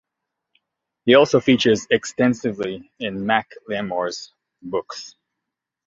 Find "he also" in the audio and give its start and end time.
1.05-1.39